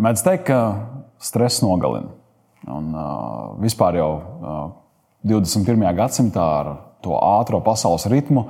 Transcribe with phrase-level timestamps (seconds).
[0.00, 0.58] Mēdz teikt, ka
[1.20, 2.14] stress nogalina.
[2.70, 4.62] Un, uh, vispār jau uh,
[5.28, 5.82] 21.
[5.96, 6.70] gadsimtā ar
[7.04, 8.46] to ātrā pasaules ritmu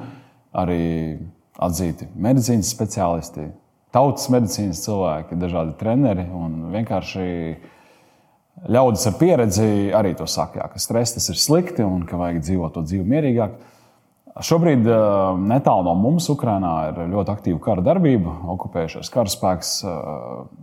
[0.54, 1.18] arī
[1.58, 3.48] atzīti medicīnas speciālisti,
[3.94, 7.26] tautas medicīnas cilvēki, dažādi treneri un vienkārši
[8.70, 12.42] ļaudis ar pieredzi arī to saka, jā, ka stress tas ir slikti un ka vajag
[12.46, 13.58] dzīvot to dzīvi mierīgāk.
[14.38, 14.98] Šobrīd eh,
[15.50, 18.30] netālu no mums Ukrajinā ir ļoti aktīva kara darbība.
[18.54, 20.12] Okupējušais karaspēks eh,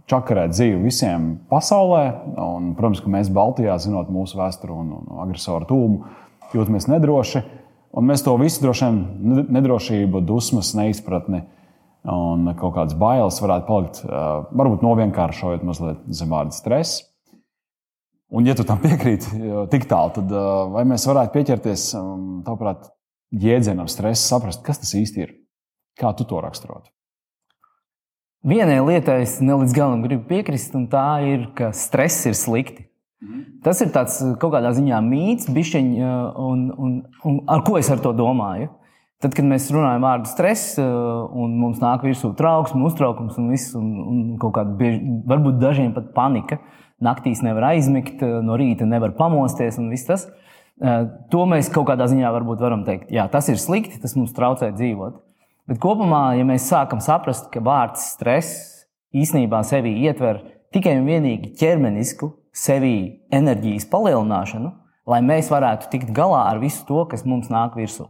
[0.08, 2.04] čakarē dzīvi visiem pasaulē.
[2.46, 6.16] Un, protams, ka mēs Baltijā, zinot mūsu vēsturi un, un agresoru tūmu,
[6.56, 7.44] jūtamies nedroši.
[7.98, 11.44] Un mēs to visu droši vien nedrošību, dusmas, neizpratni
[12.08, 14.26] un kaut kādas bailes varētu palikt, eh,
[14.64, 17.04] varbūt novienkāršojot mazliet zem vārda stress.
[18.32, 20.32] Un, ja tu tam piekrīti tik tālu, tad
[20.72, 21.92] vai mēs varētu pieķerties,
[22.48, 22.90] tavuprāt,
[23.34, 25.34] jēdzienam stress, saprast, kas tas īsti ir.
[25.98, 26.92] Kā tu to raksturot?
[28.48, 32.86] Vienai lietai es ne līdz galam gribu piekrist, un tā ir, ka stress ir slikti.
[33.24, 33.44] Mhm.
[33.66, 35.88] Tas ir tāds kaut kādā ziņā mīts, bišķiņ,
[36.38, 38.70] un, un, un ar ko es ar to domāju?
[39.18, 43.88] Tad, kad mēs runājam vārdu stress, un mums nāk virsū trauksme, uztraukums un viss, un,
[43.98, 46.60] un kaut kāda, bieži, varbūt dažiem pat panika,
[47.02, 50.28] naktīs nevar aizmigt, no rīta nevar pamosties un viss tas.
[50.28, 50.48] Uh,
[50.78, 55.16] To mēs kaut kādā ziņā varam teikt, jā, tas ir slikti, tas mums traucē dzīvot.
[55.68, 60.44] Bet kopumā, ja mēs sākam saprast, ka vārds stress īsnībā sevī ietver
[60.76, 64.72] tikai un vienīgi ķermenisku, sevī enerģijas palielināšanu,
[65.08, 68.08] lai mēs varētu tikt galā ar visu to, kas mums nāk virsū.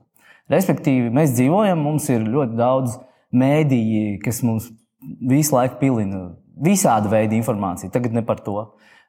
[0.51, 2.99] Respektīvi, mēs dzīvojam, mums ir ļoti daudz
[3.35, 4.69] mēdīju, kas mums
[5.27, 6.21] visu laiku pilina
[6.63, 7.91] visāda veida informāciju.
[7.93, 8.57] Tagad ne par to.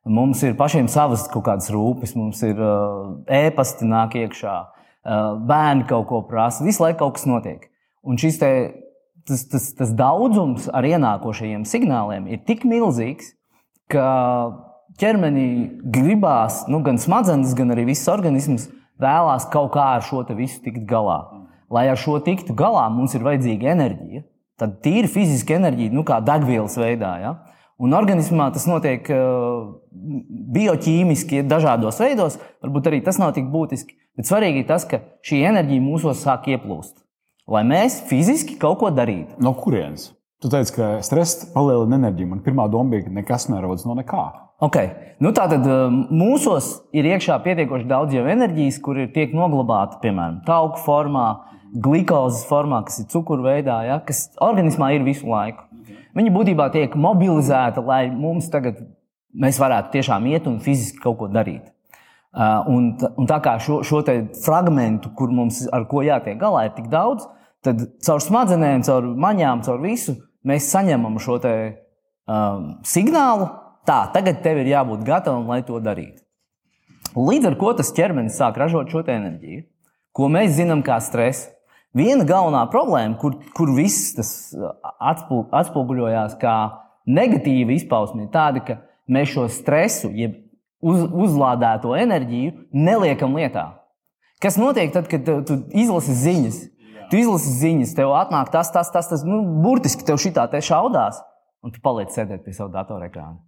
[0.08, 5.84] Mums ir pašiem savas kaut kādas rūpes, mums ir uh, ēpasti nāk iekšā, uh, bērni
[5.90, 7.66] kaut ko prasa, visu laiku kaut kas notiek.
[8.08, 8.50] Un šis te,
[9.28, 13.34] tas, tas, tas daudzums ar ienākošajiem signāliem ir tik milzīgs,
[13.92, 14.08] ka
[15.00, 15.48] ķermenī
[15.92, 18.68] gribās, nu, gan smadzenes, gan arī viss organisms
[19.00, 21.20] vēlās kaut kā ar šo visu tikt galā.
[21.70, 24.24] Lai ar šo tiktu galā, mums ir vajadzīga enerģija.
[24.58, 27.12] Tad tīri fiziska enerģija, nu, kā degvielas veidā.
[27.22, 27.34] Ja?
[27.78, 29.68] Un organismā tas notiek uh,
[30.54, 32.38] bioķīmiski, dažādos veidos.
[32.64, 33.94] Varbūt arī tas nav tik būtiski.
[34.18, 36.96] Bet svarīgi ir tas, ka šī enerģija mūsos sāk ieplūst.
[37.48, 39.38] Lai mēs fiziski kaut ko darītu.
[39.40, 40.10] No kurienes?
[40.42, 42.32] Tu teici, ka stress palielina enerģiju.
[42.32, 44.26] Man pirmā doma bija, ka nekas nerodas no nekā.
[44.62, 44.90] Okay.
[45.22, 50.40] Nu, Tātad uh, mūsos ir iekšā pietiekoši daudz jau enerģijas, kur ir tiek noglabāta, piemēram,
[50.46, 51.28] tauku formā,
[51.78, 55.67] glukozes formā, kas ir cukurveidā, ja, kas organismā ir visu laiku.
[56.18, 58.80] Viņa būtībā tiek mobilizēta, lai mums tagad
[59.38, 61.68] mēs varētu tiešām iet un fiziski kaut ko darīt.
[62.28, 64.02] Uh, un, un tā kā šo, šo
[64.44, 67.24] fragment, kur mums ar ko jātiek galā, ir tik daudz,
[67.64, 71.54] tad caur smadzenēm, caur maņām, caur visu mēs saņemam šo te,
[72.28, 73.48] um, signālu.
[73.88, 76.20] Tā, tagad tev ir jābūt gatavam, lai to darītu.
[77.16, 79.64] Līdz ar to tas ķermenis sāk ražot šo enerģiju,
[80.12, 81.48] ko mēs zinām kā stresu.
[81.96, 84.30] Viena galvenā problēma, kur, kur viss tas
[85.00, 86.56] atspoguļojās kā
[87.08, 88.76] negatīva izpausme, ir tāda, ka
[89.08, 90.36] mēs šo stresu, jeb
[90.84, 93.70] uz, uzlādēto enerģiju, neliekam lietā.
[94.42, 96.60] Kas notiek tad, kad tu izlasi ziņas?
[97.08, 101.22] Tu izlasi ziņas, tev atnāk tas, tas, tas, tas nu, burtiski tev šitā te šaudās,
[101.64, 103.40] un tu paliec sēdēt pie sava datorēkrāna.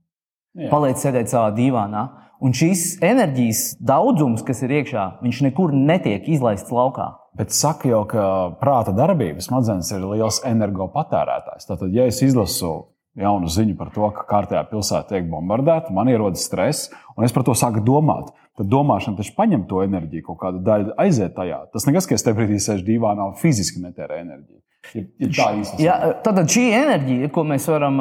[0.72, 2.08] Paliec sēdēt savā divānā.
[2.40, 7.10] Un šīs enerģijas daudzums, kas ir iekšā, viņš nekur netiek izlaists laukā.
[7.36, 8.22] Bet saka jau, ka
[8.62, 11.68] prāta darbības smadzenes ir liels energopatērētājs.
[11.68, 12.72] Tātad, ja es izlasu
[13.20, 17.44] jaunu ziņu par to, ka kārtējā pilsēta tiek bombardēta, man ierodas stress, un es par
[17.46, 18.32] to sāku domāt.
[18.58, 21.62] Tad domāšana taču paņem to enerģiju, kaut kāda daļa aiziet tajā.
[21.72, 24.58] Tas nekas, ka es te brīdī sēžu divānā un fiziski netērē enerģiju.
[24.96, 28.00] Ja, ja tā īsti ja, tad šī enerģija, ko mēs varam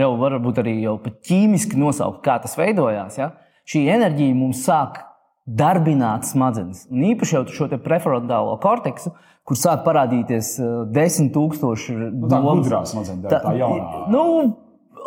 [0.00, 3.34] jau varbūt arī jau ķīmiski nosaukt, kā tas veidojās, ja,
[3.68, 5.00] šī enerģija mums sāk
[5.44, 6.86] darbināt smadzenes.
[6.92, 9.12] Un īpaši jau šo prefrontālo korteksu,
[9.44, 14.06] kur sāk parādīties uh, desmit tūkstoši nu, gudrā smadzenes, tā, tā jaunā.
[14.12, 14.22] Nu,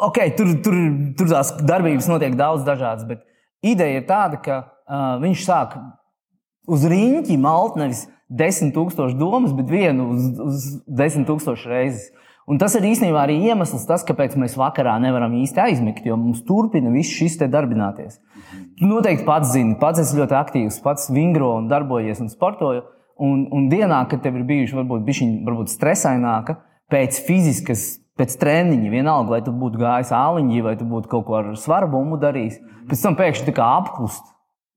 [0.09, 0.77] okay, tur, tur,
[1.17, 3.25] tur tās darbības notiek daudz dažādas, bet
[3.65, 5.79] ideja ir tāda, ka uh, viņš sāk
[6.69, 12.07] uz rīņķi malt nevis desmit tūkstoši domas, bet vienu uz, uz desmit tūkstoši reizes.
[12.47, 16.45] Un tas ir īstenībā arī iemesls, tas, kāpēc mēs vakarā nevaram īsti aizmigt, jo mums
[16.47, 18.21] turpina viss šis te darbināties.
[18.79, 22.85] Tu noteikti pats zini, pats esi ļoti aktīvs, pats vingro un darbojies un sportoju.
[23.19, 26.59] Un, un dienā, kad tev ir bijuši varbūt, bišķiņ, varbūt stresaināka,
[26.93, 27.85] pēc fiziskas,
[28.15, 31.89] pēc treniņa, vienalga, vai tu būtu gājis āliņģī, vai tu būtu kaut ko ar svaru
[31.91, 34.35] bumbu darījis, pēc tam pēkšņi tā kā apklust.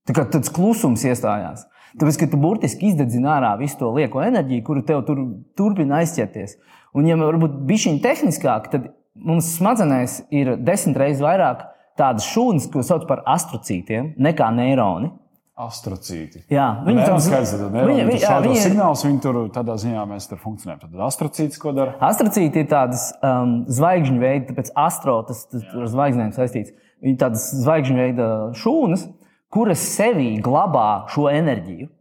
[0.09, 1.69] Tā kā tāds klusums iestājās.
[1.99, 5.21] Tāpēc, ka tu burtiski izdedzini ārā visu to lieko enerģiju, kuru tev tur
[5.59, 6.55] turpina aizķerties.
[6.97, 11.63] Un, ja varbūt bišķiņa tehniskāk, tad mums smadzenēs ir desmit reizes vairāk
[11.99, 15.11] tādas šūnas, ko sauc par astrocītiem, nekā neironi.
[15.61, 16.39] Astrocīti.
[16.49, 20.25] Jā, viņi tam skaidrs, viņi, viņi, viņi, jā, viņi, signāls, viņi tur tādā ziņā mēs
[20.31, 20.79] tur funkcionējam.
[20.87, 21.93] Tad astrocīts, ko dara?
[22.07, 26.73] Astrocīti ir tādas um, zvaigžņu veidi, tāpēc astro tas, tas ar zvaigznēm saistīts.
[27.05, 29.05] Viņi tādas zvaigžņu veida šūnas,
[29.53, 31.91] kuras sevī glabā šo enerģiju.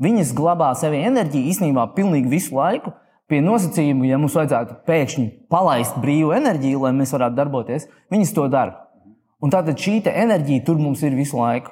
[0.00, 2.94] Viņas glabā sevī enerģiju īstenībā pilnīgi visu laiku.
[3.30, 8.46] Pie nosacījuma, ja mums vajadzētu pēkšņi palaist brīvu enerģiju, lai mēs varētu darboties, viņas to
[8.50, 8.88] dara.
[9.40, 11.70] Un tātad šī enerģija tur mums ir visu laiku.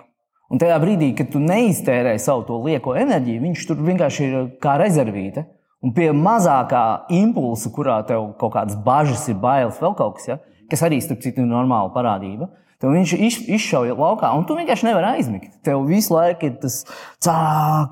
[0.48, 4.78] Un tajā brīdī, kad tu neiztērē savu to lieko enerģiju, viņš tur vienkārši ir kā
[4.80, 5.44] rezervīte.
[5.84, 6.84] Un pie mazākā
[7.14, 10.38] impulsa, kurā tev kaut kādas bažas, ir bailes, vēl kaut kas, ja,
[10.70, 14.88] kas arī starp citu ir normāla parādība, tad viņš iš, izšauja laukā, un tu vienkārši
[14.88, 15.50] nevari aizmigt.
[15.66, 16.80] Tev visu laiku ir tas,
[17.24, 17.36] cā,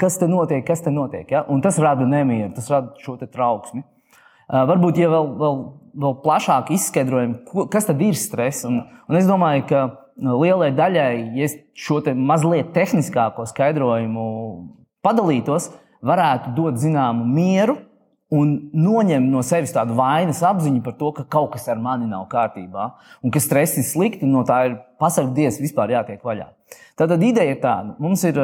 [0.00, 1.26] kas te notiek, kas te notiek.
[1.32, 1.42] Ja?
[1.50, 3.82] Un tas rada nemieru, tas rada šo trauksmi.
[4.46, 5.56] Uh, varbūt, ja vēl, vēl,
[6.04, 7.40] vēl plašāk izskaidrojam,
[7.72, 8.62] kas tad ir stress.
[8.68, 9.82] Un, un es domāju, ka
[10.16, 14.28] lielai daļai, ja šo te mazliet tehniskāko skaidrojumu
[15.04, 15.72] padalītos,
[16.06, 17.76] varētu dot zināmu mieru
[18.34, 22.26] un noņemt no sevis tādu vainas apziņu par to, ka kaut kas ar mani nav
[22.32, 22.88] kārtībā,
[23.22, 26.48] un ka stress ir slikti, un no tā ir pasargdies vispār jātiek vaļā.
[26.98, 28.40] Tātad ideja ir tāda, mums ir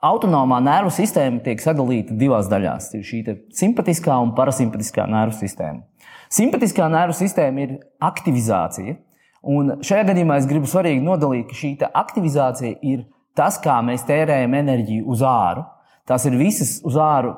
[0.00, 2.88] autonomā nervu sistēma tiek sadalīta divās daļās.
[2.96, 3.20] Ir šī
[3.58, 5.84] simpātiskā un parasimpātiskā nervu sistēma.
[6.32, 8.96] Simpātiskā nervu sistēma ir aktivizācija,
[9.40, 13.06] Un šajā gadījumā es gribu svarīgi nodalīt, ka šī aktivizācija ir
[13.36, 15.64] tas, kā mēs tērējam enerģiju uz āru.
[16.04, 17.32] Tās ir visas uz āru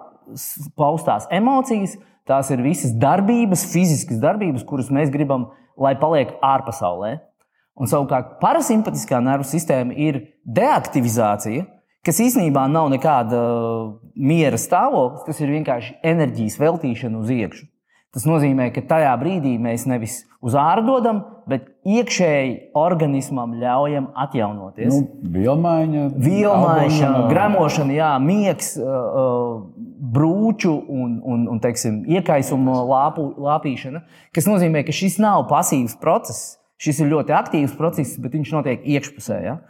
[0.79, 1.97] paustās emocijas,
[2.29, 7.17] tās ir visas darbības, fiziskas darbības, kuras mēs gribam, lai paliek ārpasaulē.
[7.81, 11.65] Un savukārt parasimpātiskā nervu sistēma ir deaktivizācija,
[12.05, 13.43] kas īstenībā nav nekāda
[14.13, 17.69] miera stāvoklis, tas ir vienkārši enerģijas veltīšana uz iekšā.
[18.13, 24.93] Tas nozīmē, ka tajā brīdī mēs nevis uz ārā dodam, bet iekšēji organismam ļaujam atjaunoties.
[24.93, 28.75] Nu, vielmaiņa, vielmaiņa gremošana, jā, miegs,
[30.03, 34.03] brūču un, un, un teiksim, iekaisuma lāpu, lāpīšana,
[34.35, 36.57] kas nozīmē, ka šis nav pasīvs process.
[36.83, 39.37] Šis ir ļoti aktīvs process, bet viņš notiek iekšpusē.
[39.45, 39.61] Ja?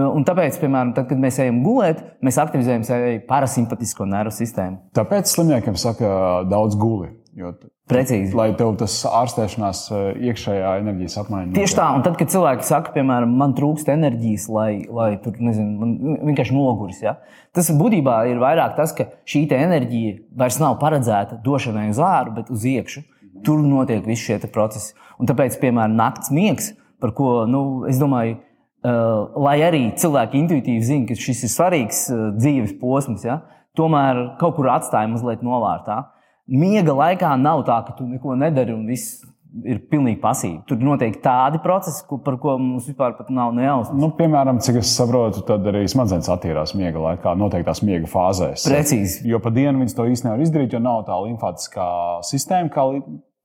[0.00, 4.78] Un tāpēc, piemēram, tad, kad mēs ejam gulēt, mēs aktivizējam sevi parasimpātisko nervu sistēmu.
[4.96, 6.08] Tāpēc slimniekiem saka,
[6.48, 7.10] daudz guli.
[7.36, 7.52] Jo
[7.92, 8.34] Precīzi.
[8.36, 11.54] Lai tev tas ārstēšanās eh, iekšējā enerģijas apmaiņa.
[11.56, 15.72] Tieši tā, un tad, kad cilvēki saka, piemēram, man trūkst enerģijas, lai, lai tur, nezinu,
[15.80, 17.16] man vienkārši noguris, ja?
[17.56, 22.52] tas būtībā ir vairāk tas, ka šī enerģija vairs nav paredzēta došanai uz āru, bet
[22.52, 23.04] uz iekšu.
[23.42, 24.94] Tur notiek visi šie procesi.
[25.18, 26.72] Un tāpēc, piemēram, naktas miegs,
[27.02, 32.04] par ko, nu, es domāju, uh, lai arī cilvēki intuitīvi zina, ka šis ir svarīgs
[32.12, 33.40] uh, dzīves posms, ja?
[33.78, 36.02] tomēr kaut kur atstāja mazliet novārtā.
[36.50, 39.20] Miega laikā nav tā, ka tu neko nedari un viss
[39.68, 40.62] ir pilnīgi pasīvi.
[40.68, 43.98] Tur notiek tādi procesi, par ko mums vispār nav nejausmas.
[44.00, 48.64] Nu, piemēram, cik es saprotu, tad arī smadzenes attīrās miega laikā, noteiktās miega fāzēs.
[48.68, 49.26] Precīzi.
[49.28, 51.86] Jo pa dienu viņas to īstenībā nevar izdarīt, jo nav tā limfātiskā
[52.28, 52.88] sistēma.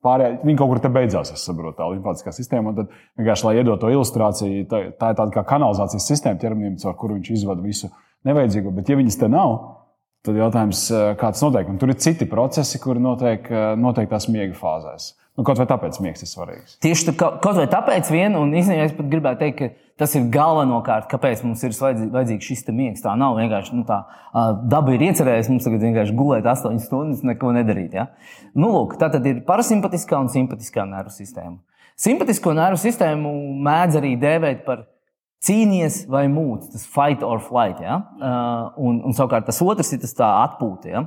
[0.06, 2.76] Pārējā, viņa kaut kur te beidzās, es saprotu, tā limfātiskā sistēma.
[2.78, 6.96] Tad, vienkārši, lai iedod to ilustrāciju, tā, tā ir tāda kā kanalizācijas sistēma ķermenim, caur
[7.02, 7.90] kuru viņš izvada visu
[8.28, 8.72] nevajadzīgo.
[8.78, 9.56] Bet, ja viņas te nav,
[10.28, 11.70] Tad jautājums, eh, kā tas notiek?
[11.72, 15.14] Un tur ir citi procesi, kuri notiek eh, noteiktās miega fāzēs.
[15.38, 16.74] Nu, kaut vai tāpēc miegs ir svarīgs.
[16.84, 20.26] Tieši tā, kaut vai tāpēc, vien, un īstenībā es pat gribētu teikt, ka tas ir
[20.34, 23.04] galvenokārt, kāpēc mums ir vajadzīgs šis miegs.
[23.06, 24.02] Tā nav vienkārši nu, tā,
[24.66, 27.94] daba ir iecerējusi mums tagad vienkārši gulēt 8 stundas, neko nedarīt.
[27.94, 28.08] Ja?
[28.58, 31.60] Nu, lūk, tā tad ir parasimpatiskā un simpatiskā nervu sistēma.
[32.02, 33.38] Simpatisko nervu sistēmu
[33.70, 34.88] mēdz arī dēvēt par
[35.48, 37.80] cīnīties vai mūcis, tas fight or flight.
[37.84, 38.02] Ja?
[38.18, 40.92] Uh, un, un savukārt tas otrs ir tas atpūta.
[40.92, 41.04] Ja?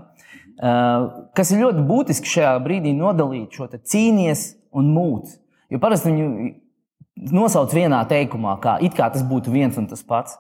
[0.61, 1.07] Uh,
[1.37, 5.39] kas ir ļoti būtiski šajā brīdī nodalīt šo cīnīties un mūcis.
[5.71, 6.51] Jo parasti viņu
[7.31, 10.39] nosauc vienā teikumā, kā it kā tas būtu viens un tas pats.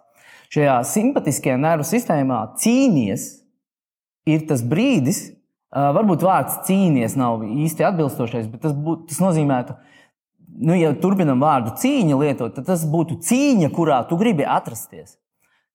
[0.50, 3.26] Šajā simpātiskajā nervu sistēmā cīnīties
[4.30, 9.76] ir tas brīdis, uh, varbūt vārds cīnīties nav īsti atbilstošais, bet tas, būt, tas nozīmētu,
[9.76, 9.99] ka
[10.58, 15.16] nu, ja turpinam vārdu cīņa lietot, tad tas būtu cīņa, kurā tu gribi atrasties.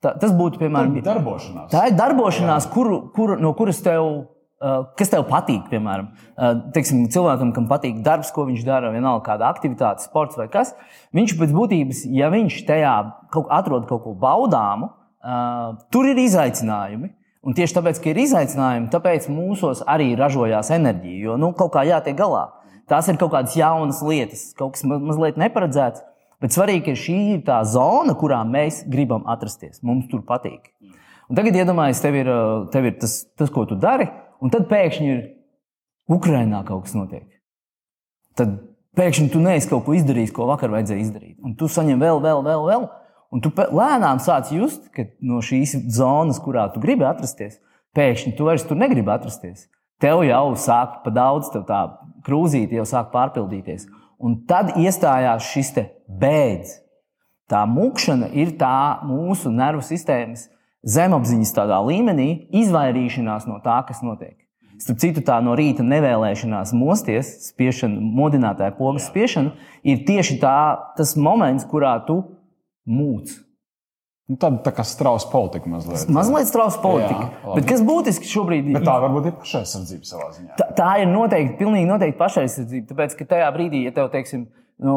[0.03, 1.69] Tā, tas būtu, piemēram, darbošanās.
[1.71, 4.05] Tā ir darbošanās, kur, kur, no kuras tev,
[4.61, 5.63] uh, kas tev patīk.
[5.71, 10.45] Piemēram, uh, teiksim, cilvēkam, kam patīk darbs, ko viņš dara, vienalga kāda aktivitāte, sports vai
[10.53, 10.75] kas,
[11.15, 12.95] viņš pēc būtības, ja viņš tajā
[13.33, 17.15] kaut, atrod kaut ko baudāmu, uh, tur ir izaicinājumi.
[17.45, 21.83] Un tieši tāpēc, ka ir izaicinājumi, tāpēc mūsos arī ražojās enerģija, jo nu, kaut kā
[21.85, 22.47] jātiek galā.
[22.91, 26.03] Tās ir kaut kādas jaunas lietas, kaut kas mazliet neparedzēts.
[26.43, 29.81] Bet svarīgi, ka šī ir tā zona, kurā mēs gribam atrasties.
[29.85, 30.69] Mums tur patīk.
[31.31, 32.29] Un tagad iedomājieties, tev ir,
[32.73, 34.05] tev ir tas, tas, ko tu dari,
[34.43, 35.23] un tad pēkšņi ir
[36.11, 37.25] Ukrainā kaut kas notiek.
[38.37, 38.59] Tad
[38.95, 41.35] Pēkšņi tu neesi kaut ko izdarījis, ko vakar vajadzēja izdarīt.
[41.43, 42.85] Un tu saņem vēl, vēl, vēl, vēl.
[43.35, 47.57] Un tu lēnām sāc just, ka no šīs zonas, kurā tu gribi atrasties,
[47.97, 49.65] pēkšņi tu vairs tur negribi atrasties.
[49.99, 51.81] Tev jau sāk pa daudz, tā
[52.25, 53.87] krūzīte jau sāk pārpildīties.
[54.19, 55.73] Un tad iestājās šis
[56.07, 56.81] bēdz.
[57.51, 60.47] Tā mūkšana ir tā mūsu nervu sistēmas
[60.85, 64.37] zemapziņas tādā līmenī, izvairīšanās no tā, kas notiek.
[64.81, 69.53] Starp citu, tā no rīta nevēlēšanās mosties, spiešana, modinātāja pogas spiešana,
[69.87, 70.57] ir tieši tā,
[70.97, 72.19] tas moments, kurā tu
[72.83, 73.44] mūc.
[74.25, 76.07] Nu, tad tā kā strausa politika mazliet.
[76.09, 77.27] Mazliet strausa politika.
[77.27, 77.59] Jā, labi.
[77.59, 78.79] Bet kas būtiski šobrīd ir?
[78.81, 80.55] Tā varbūt ir pašaizsardzība savā ziņā.
[80.57, 82.87] Tā, tā ir noteikti, pilnīgi noteikti pašaizsardzība.
[82.89, 84.47] Tāpēc, ka tajā brīdī, ja tev, teiksim,
[84.81, 84.95] nu,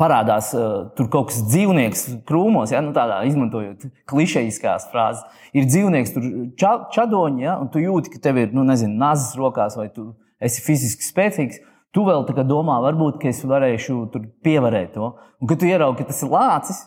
[0.00, 5.22] parādās uh, tur kaut kas dzīvnieks krūmos, ja, nu, tādā izmantojot klišejiskās frāzes,
[5.54, 6.26] ir dzīvnieks tur
[6.58, 10.10] ča, čadoņi, ja, un tu jūti, ka tev ir, nu, nezinu, nazas rokās vai tu
[10.42, 11.62] esi fiziski spēcīgs.
[11.94, 15.14] Tu vēl domā, varbūt, ka es varēšu tur pievarēt to.
[15.40, 16.82] Un, kad tu ieraugi, ka tas ir lācis,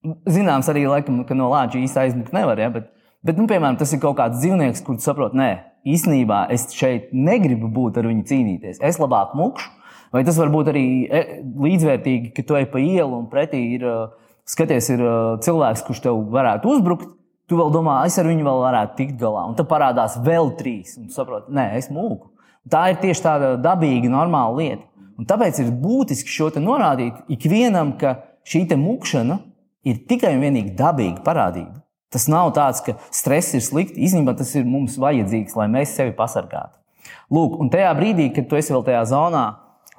[0.00, 2.60] Zināms, arī laikam, ka no lāča īsti aizmukt nevar.
[2.60, 2.70] Ja?
[2.72, 2.88] Bet,
[3.26, 5.50] bet nu, piemēram, tas ir kaut kāds dzīvnieks, kurš saprot, nē,
[5.88, 8.80] īstenībā es šeit negribu būt ar viņu cīnīties.
[8.86, 9.76] Es labāk mukšu.
[10.10, 11.20] Vai tas var būt arī e,
[11.62, 13.84] līdzvērtīgi, ka tu ej pa ielu un pretī ir,
[14.48, 15.04] skaties, ir
[15.44, 17.12] cilvēks, kurš tev varētu uzbrukt.
[17.50, 19.44] Tu vēl domā, es ar viņu vēl varētu tikt galā.
[19.50, 20.96] Un tad parādās vēl trīs.
[20.98, 22.30] Un tu saproti, nē, es mūku.
[22.70, 24.86] Tā ir tieši tāda dabīga, normāla lieta.
[25.18, 28.16] Un tāpēc ir būtiski šo norādīt ikvienam, ka
[28.48, 29.38] šī mūkšana
[29.86, 31.80] ir tikai un vienīgi dabīga parādība.
[32.10, 34.02] Tas nav tāds, ka stress ir slikti.
[34.02, 36.76] Īstenībā tas ir mums vajadzīgs, lai mēs sevi pasargātu.
[37.30, 39.44] Lūk, un tajā brīdī, kad tu esi vēl tajā zonā,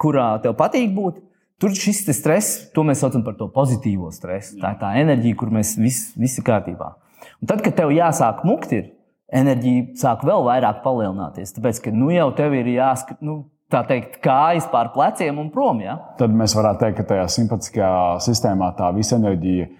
[0.00, 1.22] kurā tev patīk būt,
[1.62, 4.58] tur šis stress, to mēs saucam par to pozitīvo stresu.
[4.60, 6.92] Tā ir tā enerģija, kur mēs visi, visi kārtībā.
[7.40, 8.90] Un tad, kad tev jāsāk mukt, ir,
[9.32, 11.54] enerģija sāk vēl vairāk palielināties.
[11.56, 15.80] Tāpēc, ka nu jau tev ir jāskat, nu, tā teikt, kājas pār pleciem un prom.
[15.82, 15.98] Ja?
[16.20, 17.92] Tad mēs varētu teikt, ka tajā simpātiskajā
[18.26, 19.70] sistēmā tā visa enerģija,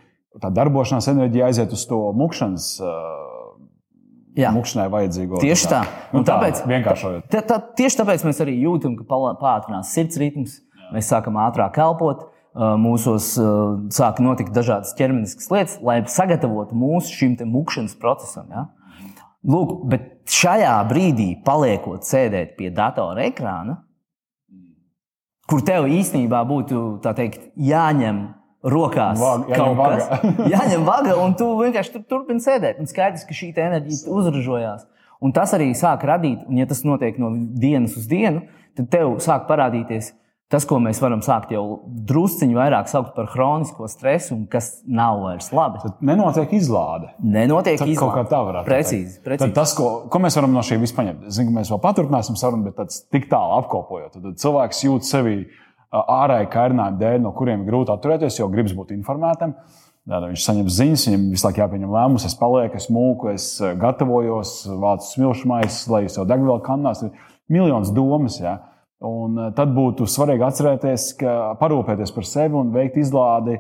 [0.43, 2.73] tā darbošanās enerģija aiziet uz to mukšanas.
[4.33, 5.43] Jā, mukšanai vajadzīgo.
[5.43, 5.83] Tieši tā.
[6.15, 7.27] Nu, tā tāpēc, vienkāršojot.
[7.29, 9.05] Tā, tā, tieši tāpēc mēs arī jūtam, ka
[9.37, 10.87] pātrinās sirds ritms, Jā.
[10.95, 12.31] mēs sākam ātrāk elpot,
[12.81, 13.35] mūsos
[13.93, 18.49] sāk notikt dažādas ķermeniskas lietas, lai sagatavotu mūsu šim mukšanas procesam.
[18.53, 18.67] Ja?
[19.43, 23.81] Lūk, bet šajā brīdī, paliekot sēdēt pie datora ekrāna,
[25.51, 28.23] kur tev īstenībā būtu teikt, jāņem
[28.63, 30.49] rokās kaut jāņem kas, vaga.
[30.55, 32.79] jāņem vaga, un tu vienkārši tur turpini sēdēt.
[32.79, 34.87] Un skaidrs, ka šī enerģija uzražojās.
[35.23, 38.45] Un tas arī sāk radīt, un ja tas notiek no dienas uz dienu,
[38.79, 40.13] tad tev sāk parādīties
[40.53, 41.63] Tas, ko mēs varam sākt jau
[42.09, 45.81] drusciņā vairāk saukt par hronisko stresu, un kas nav vairs labi.
[45.81, 47.09] Tad nenotiek izlāde.
[47.25, 48.03] Nenotiek Tad izlāde.
[48.03, 48.71] Kaut kā tā varētu būt.
[48.71, 49.17] Precīzi.
[49.25, 49.47] precīzi.
[49.47, 52.67] Tad tas, ko, ko mēs varam no šī vispār paņemt, zinu, mēs vēl paturpināsim sarunu,
[52.69, 55.39] bet tāds tik tālu apkopojot, tad cilvēks jūt sevi
[55.93, 59.57] ārēji kairinājumu dēļ, no kuriem grūti atturēties, jo gribas būt informētam.
[60.09, 64.55] Tāda viņš saņem ziņas, viņam visu laiku jāpieņem lēmums, es palieku, es mūku, es gatavojos,
[64.83, 67.05] vācu smilšu maisu, lai jau degvielu kannās.
[67.07, 67.13] Ir
[67.53, 68.41] miljonus domas.
[68.43, 68.57] Ja?
[69.07, 73.59] Un eh, tad būtu svarīgi atcerēties, ka parūpēties par sevi un veikt izlādi.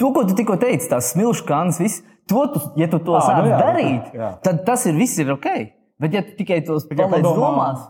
[0.00, 3.44] To, ko tu tikko teici, tās smilšu kānas, viss, to, tu, ja tu to sāc
[3.44, 4.32] nu darīt, jā.
[4.42, 5.50] tad tas ir viss ir ok.
[6.00, 7.84] Bet, ja tu tikai tos paliec domās,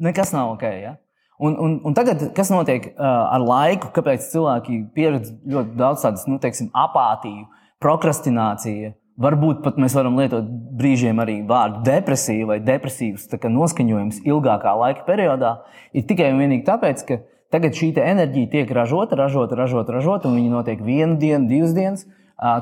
[0.00, 0.64] nekas nav ok.
[0.80, 0.94] Ja?
[1.42, 6.24] Un, un, un tagad, kas notiek uh, ar laiku, kāpēc cilvēki pieredz ļoti daudz tādas,
[6.30, 7.44] nu, teiksim, apātiju,
[7.82, 10.44] prokrastināciju, Varbūt pat mēs varam lietot
[10.76, 15.54] brīžiem arī vārdu depresija vai depresīvs noskaņojums ilgākā laika periodā.
[15.96, 17.18] Ir tikai un vienīgi tāpēc, ka
[17.54, 22.04] tagad šī enerģija tiek ražota, ražota, ražota, ražota, un viņa notiek vienu dienu, divas dienas.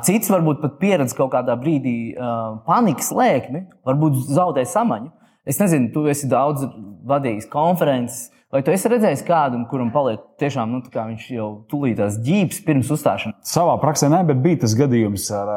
[0.07, 2.15] Cits varbūt pat pieredz kaut kādā brīdī
[2.69, 5.11] panikas lēkmi, varbūt zaudē samaņu.
[5.45, 6.69] Es nezinu, tu esi daudz
[7.05, 12.21] vadījis konferences, Vai tu esi redzējis kādu, kuram paliek tiešām, nu, kā viņš jau tulītās
[12.23, 13.41] ģības pirms uzstāšanās?
[13.51, 15.51] Savā praksē nē, bet bija tas gadījums ar,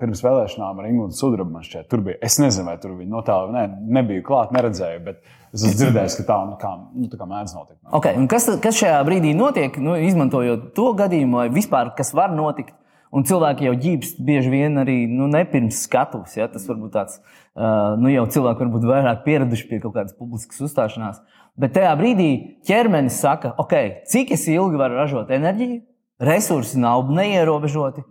[0.00, 1.62] pirms vēlēšanām ar Ingūnu Sudrabu.
[1.86, 2.18] Tur bija.
[2.26, 3.62] Es nezinu, vai tur bija notāli, ne,
[4.00, 5.04] nebija klāt, neredzēju.
[5.06, 5.22] Bet...
[5.54, 7.78] Es esmu dzirdējis, ka tā, nu, kā, nu, tā kā mēdz notikt.
[7.96, 12.74] Okay, kas, kas šajā brīdī notiek, nu, izmantojot to gadījumu, vai vispār kas var notikt?
[13.16, 16.34] Un cilvēki jau ģības bieži vien arī nu, nepirms skatuves.
[16.36, 16.50] Ja?
[16.52, 17.16] Tas varbūt tāds,
[17.56, 21.22] uh, nu, jau cilvēki varbūt vairāk pieraduši pie kaut kādas publiskas uzstāšanās.
[21.56, 22.28] Bet tajā brīdī
[22.68, 25.80] ķermenis saka, ok, cik ilgi var ražot enerģiju,
[26.20, 28.04] resursi nav neierobežoti,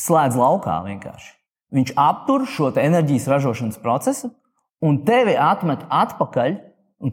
[0.00, 1.32] slēdz laukā vienkārši.
[1.76, 4.32] Viņš aptur šo enerģijas ražošanas procesu
[4.84, 6.56] un tevi atmet atpakaļ.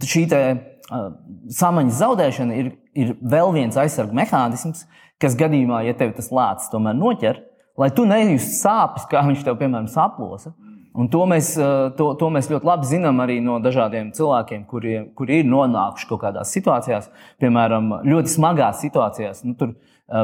[0.07, 0.41] Šī te,
[0.87, 1.11] uh,
[1.59, 4.87] samaņas zaudēšana ir, ir vēl viens aizsardzības mehānisms,
[5.21, 7.43] kas gadījumā, ja tev tas lācis tomēr noķer,
[7.79, 10.53] lai tu nejustu sāpes, kā viņš tev, piemēram, saplosa,
[10.99, 11.53] Un to mēs,
[11.95, 16.23] to, to mēs ļoti labi zinām arī no dažādiem cilvēkiem, kuri, kuri ir nonākuši kaut
[16.23, 17.07] kādās situācijās,
[17.39, 19.43] piemēram, ļoti smagās situācijās.
[19.45, 19.75] Nu, tur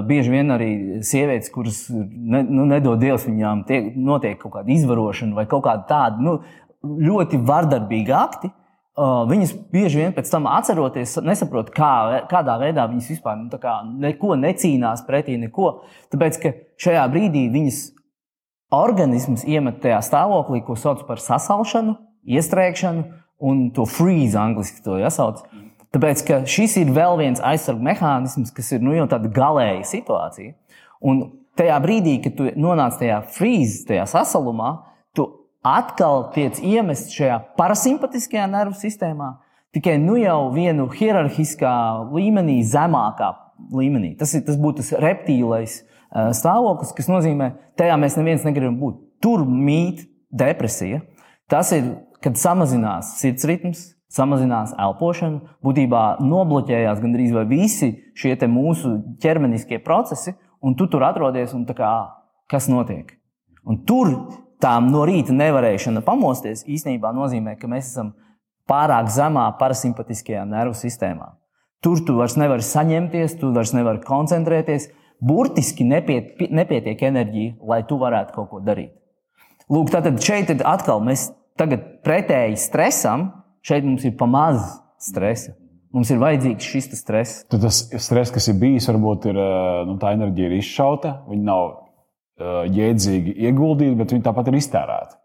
[0.09, 0.69] bieži vien arī
[1.05, 5.85] sievietes, kuras ne, nu, nedod Dievs, viņām tiek, notiek kaut kāda izvarošana vai kaut kāda
[5.91, 6.39] tāda nu,
[6.83, 8.17] ļoti vardarbīga
[8.95, 9.31] akti.
[9.31, 14.35] Viņas bieži vien pēc tam atceroties, nesaprot, kā, kādā veidā viņas vispār nu, kā, neko
[14.35, 15.83] necīnās pretī, neko.
[16.11, 17.91] Tāpēc, ka šajā brīdī viņas
[18.71, 23.03] organisms iemet tajā stāvoklī, ko sauc par sasalšanu, iestrēgšanu
[23.45, 25.43] un to freeze, angļuiski to jāsauc.
[25.95, 30.55] Tāpēc, ka šis ir vēl viens aizsargu mehānisms, kas ir nu, jau tāda galēja situācija.
[31.05, 31.21] Un
[31.59, 34.73] tajā brīdī, kad tu nonāc tajā freeze, tajā sasalumā,
[35.65, 39.31] atkal tiec iemests šajā parasimpatiskajā nervu sistēmā,
[39.75, 41.73] tikai nu jau vienu hierarhiskā
[42.13, 43.33] līmenī, zemākā
[43.73, 44.13] līmenī.
[44.19, 45.81] Tas, ir, tas būtu tas reptīlais
[46.15, 49.01] Eh, stāvoklis, kas nozīmē, tajā mēs neviens negribam būt.
[49.23, 51.01] Tur mīt depresija.
[51.51, 51.89] Tas ir,
[52.23, 53.81] kad samazinās sirds ritms,
[54.15, 61.65] samazinās elpošana, būtībā nobloķējās gandrīz visi šie mūsu ķermeniskie procesi, un tu tur atrodies un
[61.67, 61.93] kā,
[62.47, 63.11] kas notiek.
[63.67, 64.13] Un tur
[64.63, 68.13] tām no rīta nevarēšana pamosties īstenībā nozīmē, ka mēs esam
[68.69, 71.33] pārāk zemā parasimpatiskajā nervu sistēmā.
[71.85, 74.87] Tur tu vairs nevari saņemties, tu vairs nevari koncentrēties,
[75.21, 78.95] burtiski nepiet, nepietiek enerģija, lai tu varētu kaut ko darīt.
[79.69, 83.29] Lūk, tātad šeit atkal mēs tagad pretēji stresam,
[83.65, 84.61] šeit mums ir pamaz
[85.01, 85.55] stresa.
[85.95, 87.45] Mums ir vajadzīgs šis stress.
[87.47, 89.37] Tad tas stress, kas ir bijis, varbūt ir,
[89.87, 91.69] nu, tā enerģija ir izšauta, viņa nav
[92.39, 95.21] jēdzīgi ieguldīta, bet viņa tāpat ir iztērēta.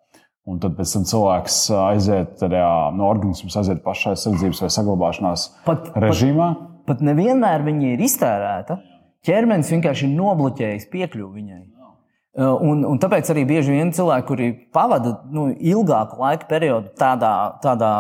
[0.51, 6.53] Un tad cilvēks aiziet tajā, no organismas, aiziet pašā aizsardzības vai saglabāšanās pat, režīmā.
[6.57, 8.79] Pat, pat nevienmēr viņa ir iztērēta
[9.27, 11.61] ķermenis vienkārši ir nobloķējis piekļuvi viņai.
[12.41, 17.33] Uh, un, un tāpēc arī bieži vien cilvēki, kuri pavada nu, ilgāku laika periodu tādā,
[17.63, 17.91] tādā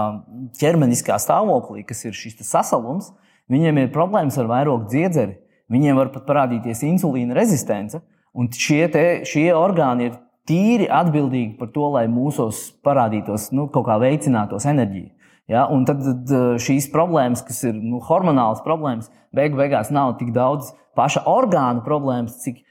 [0.60, 3.10] ķermeniskā stāvoklī, kas ir šis sasalums,
[3.50, 5.34] viņiem ir problēmas ar vairogu dziedzeri.
[5.70, 7.98] Viņiem var pat parādīties insulīna rezistence,
[8.36, 13.86] un šie, te, šie orgāni ir tīri atbildīgi par to, lai mūsos parādītos, nu, kaut
[13.88, 15.12] kā veicinātos enerģija.
[15.50, 15.66] Ja?
[15.70, 20.72] Un tad, tad šīs problēmas, kas ir nu, hormonālas problēmas, beigu beigās nav tik daudz
[20.98, 22.62] paša orgānu problēmas, cik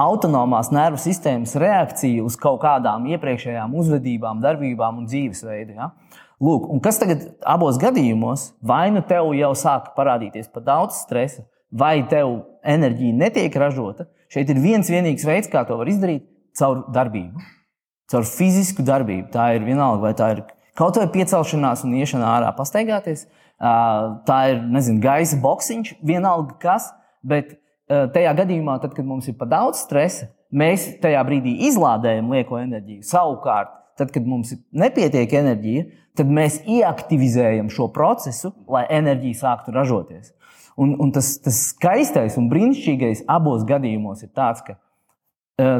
[0.00, 5.76] autonomās nervu sistēmas reakcija uz kaut kādām iepriekšējām uzvedībām, darbībām un dzīvesveidu.
[5.76, 5.90] Ja?
[6.40, 11.44] Lūk, un kas tagad abos gadījumos, vai nu tev jau sāk parādīties par daudz stresa,
[11.70, 16.26] vai tev enerģija netiek ražota, šeit ir viens vienīgs veids, kā to var izdarīt-
[16.58, 17.42] caur darbību,
[18.10, 19.30] caur fizisku darbību.
[19.30, 23.26] Tā ir vienalga, vai tā ir kaut vai piecelšanās un iešana ārā, pastaigāties.
[23.60, 29.48] Tā ir nezinu, gaisa boxiņš, vienalga kas, bet tajā gadījumā, tad, kad mums ir par
[29.48, 33.04] daudz stresa, mēs tajā brīdī izlādējam lieko enerģiju.
[33.04, 35.84] Savukārt, tad, kad mums nepietiek enerģija,
[36.16, 40.32] tad mēs ieaktivizējam šo procesu, lai enerģija sāktu ražoties.
[40.78, 44.78] Un, un tas, tas skaistais un brīnišķīgais abos gadījumos ir tāds, ka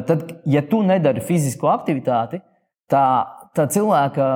[0.07, 2.41] tad, ja tu nedari fizisko aktivitāti,
[2.91, 3.05] tā,
[3.57, 4.27] tā cilvēka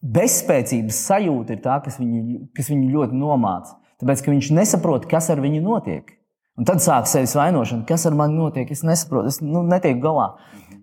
[0.00, 3.76] bezspēcības sajūta ir tā, kas viņu, kas viņu ļoti nomāca.
[4.00, 6.14] Tāpēc, ka viņš nesaprot, kas ar viņu notiek.
[6.60, 8.70] Un tad sāk sevis vainošana, kas ar mani notiek.
[8.72, 10.30] Es nesaprotu, es nu, netieku galā.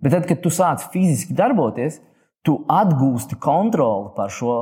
[0.02, 2.00] Bet tad, kad tu sāc fiziski darboties,
[2.46, 4.54] tu atgūsti kontroli pār šo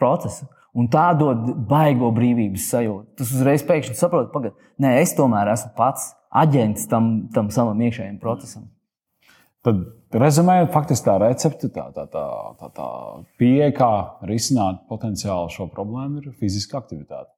[0.00, 0.48] procesu.
[0.78, 3.06] Un tā dod baigo brīvības sajūtu.
[3.18, 8.20] Tas uzreiz pēkšņi saproti, pagaidi, nē, es tomēr esmu pats aģents tam, tam savam iekšējam
[8.22, 8.68] procesam.
[9.66, 9.82] Tad,
[10.16, 12.22] rezumējot, faktiski tā recepte, tā, tā, tā,
[12.60, 12.86] tā, tā
[13.40, 13.90] pieeja, kā
[14.30, 17.28] risināt potenciāli šo problēmu, ir fiziska aktivitāte.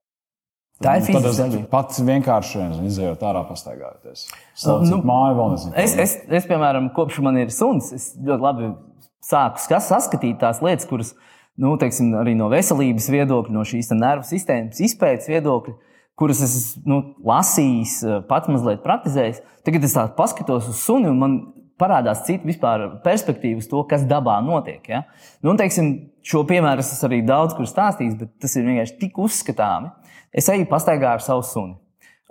[0.83, 1.67] Tā ir fiziska darbība.
[1.71, 4.23] Pats vienkārši izējot ārā, pastaigājoties.
[4.87, 5.75] Nu, māju vēl nezinu.
[5.83, 8.71] Es, es, es, piemēram, kopš man ir suns, es ļoti labi
[9.23, 11.13] sāku saskatīt tās lietas, kuras,
[11.61, 15.75] nu, teiksim, arī no veselības viedokļa, no šīs nervu sistēmas izpētes viedokļa,
[16.19, 19.41] kuras es nu, lasījis, pats mazliet praktizējis.
[19.65, 21.37] Tagad es tā paskatos uz suni un man
[21.79, 22.47] parādās cita
[23.03, 24.83] perspektīva uz to, kas dabā notiek.
[24.89, 25.03] Ja?
[25.43, 25.93] Nu, teiksim,
[26.25, 29.91] šo piemēru es arī daudz kur stāstījis, bet tas ir vienkārši tik uzskatāmi.
[30.33, 31.77] Es eju pastaigā ar savu suni.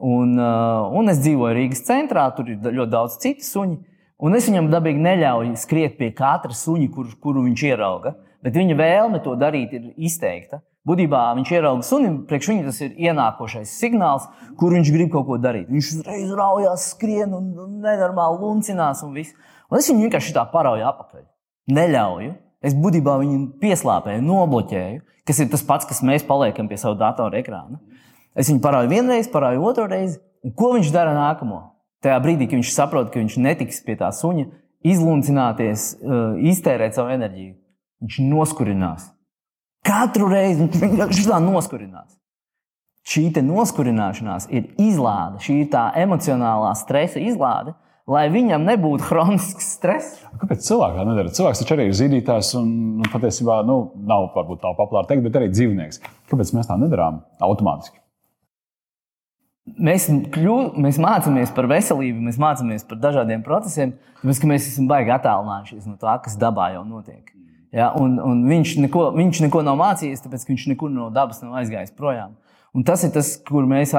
[0.03, 3.79] Un, uh, un es dzīvoju Rīgas centrā, tur ir ļoti daudz citu suņu.
[4.23, 8.17] Un es viņam dabīgi neļauju skriet pie katra suņa, kur, kuru viņš ierauga.
[8.43, 10.61] Bet viņa vēlme to darīt ir izteikta.
[10.83, 14.25] Būtībā viņš ierauga suni, priekš viņa tas ir ienākošais signāls,
[14.59, 15.69] kur viņš grib kaut ko darīt.
[15.71, 17.53] Viņš uzreiz raujās, skrien un
[17.85, 19.37] nenormāli luncinās un viss.
[19.71, 21.23] Un es viņu vienkārši tā parauju apakaļ.
[21.79, 22.35] Neļauju.
[22.67, 27.39] Es būtībā viņu pieslāpēju, nobloķēju, kas ir tas pats, kas mēs paliekam pie savu datoru
[27.39, 27.81] ekrāna.
[28.39, 30.19] Es viņu parauju vienreiz, parauju otru reizi.
[30.43, 31.63] Un ko viņš dara nākamo?
[32.03, 34.49] Tajā brīdī, kad viņš saprot, ka viņš netiks pie tā suņa,
[34.83, 37.55] izluncināties, uh, iztērēt savu enerģiju.
[38.03, 39.11] Viņš noskurinās.
[39.87, 42.19] Katru reizi viņš vienkārši tā noskurinās.
[43.03, 47.75] Šī noskurināšanās ir izlāde, šī ir tā emocionālā stresa izlāde,
[48.07, 50.21] lai viņam nebūtu chronisks stress.
[50.39, 51.33] Kāpēc cilvēks tā nedara?
[51.35, 55.41] Cilvēks taču arī ir zīdītājs un nu, patiesībā nu, nav varbūt tā populāra teikt, bet
[55.41, 55.99] arī dzīvnieks.
[56.31, 57.99] Kāpēc mēs tā nedarām automātiski?
[59.83, 64.89] Mēs, kļū, mēs mācāmies par veselību, mēs mācāmies par dažādiem procesiem, tāpēc ka mēs esam
[64.91, 67.31] baigi attālinājušies no tā, kas dabā jau notiek.
[67.73, 71.57] Ja, un, un viņš, neko, viņš neko nav mācījies, tāpēc viņš nekur no dabas nav
[71.63, 72.35] aizgājis projām.
[72.77, 73.95] Un tas ir tas, kur mēs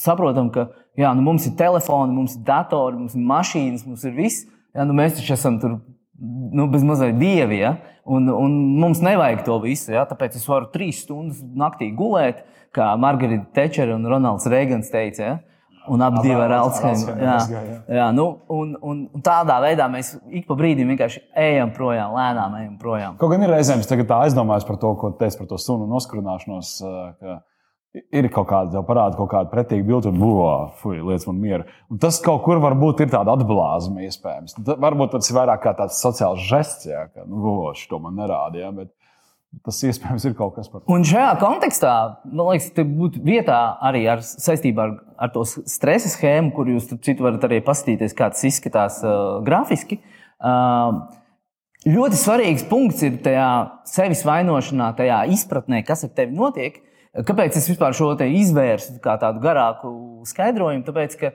[0.00, 4.16] saprotam, ka jā, nu mums ir telefoni, mums ir datori, mums ir mašīnas, mums ir
[4.16, 4.46] viss.
[4.76, 5.78] Jā, nu mēs taču esam tur
[6.20, 7.60] nu, bez mazliet dievi.
[7.62, 7.74] Ja?
[8.04, 9.92] Un, un mums nevajag to visu.
[9.96, 10.04] Ja?
[10.08, 12.44] Tāpēc es varu trīs stundas naktī gulēt,
[12.76, 15.22] kā Margarita Tečera un Ronalds Reigans teica.
[15.24, 15.38] Ja?
[15.90, 17.18] Un abi divi ar Alzheimer.
[17.18, 17.76] Jā, jā.
[17.98, 22.56] jā nu, un, un, un tādā veidā mēs ik pa brīdim vienkārši ejam projām, lēnām
[22.62, 23.18] ejam projām.
[23.20, 23.82] Kaut gan ir reizēm,
[24.20, 26.74] aizdomājos par to, ko teicu par to sunu noskurināšanos.
[27.18, 27.40] Ka
[27.90, 31.66] ir kaut kāda, jau parāda kaut kāda pretīga bilde, un buļbuļs, lietas man mieru.
[31.90, 34.54] Un tas kaut kur varbūt ir tāda atblāzma, iespējams.
[34.60, 38.18] Tad, varbūt tas ir vairāk kā tāds sociāls žests, jā, ka, nu, buļbuļs to man
[38.20, 38.62] nerāda.
[38.62, 38.92] Jā, bet,
[39.66, 40.92] Tas iespējams ir kaut kas par to.
[40.94, 41.92] Un šajā kontekstā,
[42.30, 44.92] man liekas, te būtu vietā arī ar, saistībā ar,
[45.26, 49.98] ar to stresa schēmu, kur jūs citu varat arī paskatīties, kā tas izskatās uh, grafiski.
[50.38, 51.02] Uh,
[51.82, 53.50] ļoti svarīgs punkts ir tajā
[53.90, 56.78] sevis vainošanā, tajā izpratnē, kas ar tevi notiek.
[57.26, 59.90] Kāpēc es vispār šo izvērsu kā tādu garāku
[60.30, 60.86] skaidrojumu?
[60.86, 61.32] Tāpēc, ka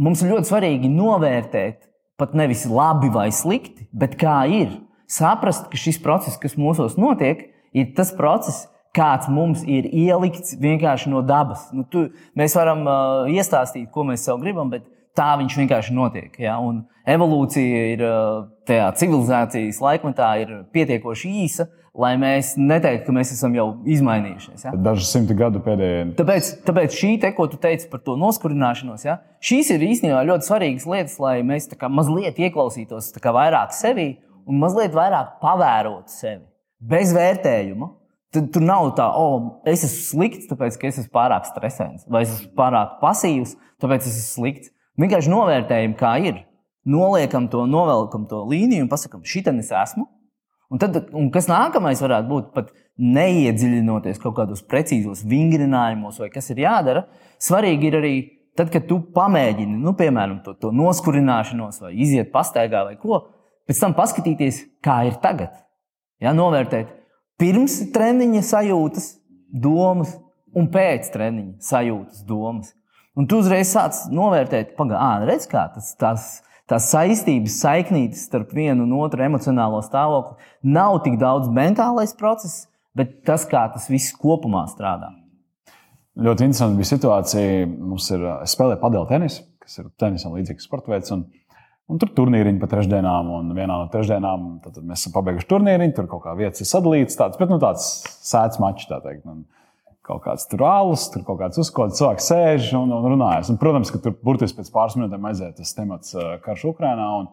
[0.00, 1.84] mums ir ļoti svarīgi novērtēt
[2.16, 4.72] pat nevis labi vai slikti, bet kā ir
[5.12, 11.12] saprast, ka šis process, kas mūsos notiek, ir tas process, kāds mums ir ielikts vienkārši
[11.12, 11.68] no dabas.
[11.72, 14.84] Nu, tu, mēs varam uh, iestāstīt, ko mēs sev gribam, bet
[15.16, 16.34] tā viņš vienkārši notiek.
[16.40, 16.58] Ja?
[16.60, 20.32] Un evolūcija ir uh, tajā civilizācijas laikmetā
[20.74, 24.66] pietiekoši īsa, lai mēs neteiktu, ka mēs esam jau izmainījušies.
[24.66, 24.74] Ja?
[24.80, 26.10] Dažus simti gadu pēdējie.
[26.20, 29.18] Tāpēc, tāpēc šī te, ko tu teici par to noskurināšanos, ja?
[29.44, 34.14] šīs ir īstenībā ļoti svarīgas lietas, lai mēs mazliet ieklausītos vairāk sevi
[34.48, 36.44] un mazliet vairāk pavērot sevi
[36.82, 37.90] bez vērtējuma.
[38.32, 42.22] Tad tur nav tā, oh, es esmu slikts, tāpēc ka es esmu pārāk stresēns, vai
[42.24, 44.72] es esmu pārāk pasīvs, tāpēc es esmu slikts.
[45.00, 46.40] Vienkārši novērtējam, kā ir.
[46.88, 50.06] Noliekam to, novelkam to līniju un pasakām, šitā es esmu.
[50.72, 56.48] Un, tad, un kas nākamais varētu būt, pat neiedziļinoties kaut kādos precīzos vingrinājumos, vai kas
[56.54, 57.04] ir jādara,
[57.40, 58.14] svarīgi ir arī
[58.56, 63.20] tad, kad tu pamēģini, nu, piemēram, to, to noskurināšanos, vai iziet pastaigā, vai ko,
[63.68, 65.54] pēc tam paskatīties, kā ir tagad.
[66.22, 66.90] Ja, novērtēt
[67.40, 69.08] pirms treniņa sajūtas,
[69.50, 70.14] domas
[70.56, 72.72] un pēc treniņa sajūtas, domas.
[73.18, 76.28] Un tu uzreiz sāc novērtēt, pagaidi, redz, kā tas, tas,
[76.70, 80.38] tās saistības, saiknītes starp vienu un otru emocionālo stāvokli
[80.72, 85.10] nav tik daudz mentālais process, bet tas, kā tas viss kopumā strādā.
[86.22, 87.68] Ļoti interesanti bija situācija.
[87.72, 91.12] Mums ir spēlē padēļ tenisu, kas ir tenisam līdzīgs sporta veids.
[91.14, 91.24] Un
[91.90, 94.44] Un tur turnīriņi pa trešdienām, un vienā no trešdienām
[94.86, 95.94] mēs esam pabeiguši turnīriņu.
[95.96, 97.88] Tur kaut kā vietas ir sadalītas, tāds, bet nu, tāds
[98.22, 99.26] sēdes mačs, tā teikt.
[99.28, 99.42] Un
[100.06, 103.50] kaut kāds tur alus, tur kaut kāds uzkods, cilvēks sēž un, un runājas.
[103.52, 106.16] Un, protams, ka tur burtiski pēc pāris minūtēm aiziet tas temats
[106.46, 107.08] karš Ukrainā.
[107.22, 107.28] Un,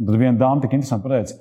[0.00, 1.38] un tad viena dāma tik interesanti pateica,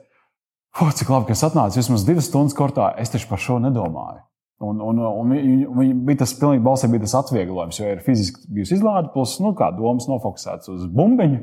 [0.80, 2.94] oh, cik labi, ka es atnācu vismaz divas stundas kortā.
[3.02, 4.22] Es taču par šo nedomāju.
[4.66, 8.78] Un, un, un, un, bija tas pilnīgi balsī, bija tas atvieglojums, jo ir fiziski bijusi
[8.80, 11.42] izlāde, plus nu, kā domas nofokusētas uz bumbiņu.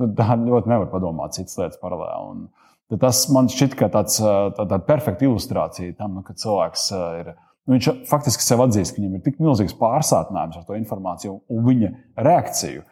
[0.00, 2.48] Nu, tā ļoti nevar padomāt citas lietas paralēli.
[2.90, 6.88] Un tas man šķiet, ka tāds, tā, tāda perfekta ilustrācija tam, nu, ka cilvēks
[7.20, 7.34] ir.
[7.64, 11.62] Nu, viņš faktiski sev atzīst, ka viņam ir tik milzīgs pārsātinājums ar to informāciju un
[11.64, 11.92] viņa
[12.26, 12.82] reakciju.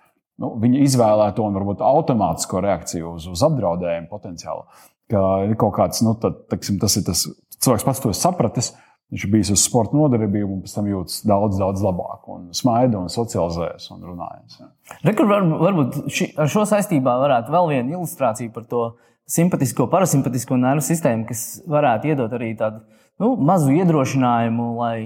[0.40, 4.64] Nu, viņa izvēlēto un varbūt automātisko reakciju uz, uz apdraudējumu potenciālu.
[5.12, 7.27] Ka ir kaut kāds, nu, tad, teksim, tas ir tas
[7.62, 8.73] cilvēks pats to sapratis.
[9.12, 12.22] Viņš bijis uz sporta nodarbību un pēc tam jūtas daudz, daudz labāk.
[12.33, 14.62] Un smaida un socializējas un runājas.
[15.05, 18.87] Rekur, var, varbūt ši, ar šo saistībā varētu vēl viena ilustrācija par to
[19.29, 22.81] simpātisko, parasimpātisko nervu sistēmu, kas varētu iedot arī tādu
[23.20, 24.96] nu, mazu iedrošinājumu, lai,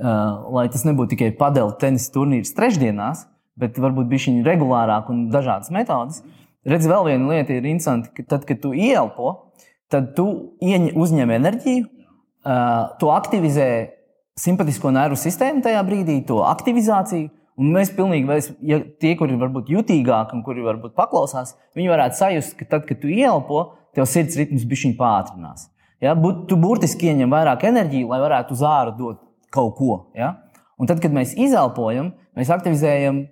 [0.00, 3.26] uh, lai tas nebūtu tikai padēļ tenisa turnīrs trešdienās,
[3.60, 6.24] bet varbūt bija viņa regulārāk un dažādas metodas.
[6.64, 9.52] Redz, vēl viena lieta ir interesanta, ka tad, kad tu ielpo,
[9.92, 11.99] tad tu uzņem enerģiju
[12.44, 13.70] to aktivizē
[14.40, 17.28] simpātisko nervu sistēmu tajā brīdī, to aktivizāciju.
[17.60, 21.90] Un mēs pilnīgi, mēs, ja tie, kuri ir varbūt jutīgāki un kuri varbūt paklausās, viņi
[21.92, 25.66] varētu sajust, ka tad, kad tu ielpo, tev sirds ritms bišķiņ pātrinās.
[26.00, 26.14] Ja?
[26.48, 29.20] Tu burtiski ieņem vairāk enerģiju, lai varētu uz ārā dot
[29.52, 29.98] kaut ko.
[30.16, 30.38] Ja?
[30.80, 33.26] Un tad, kad mēs izelpojam, mēs aktivizējam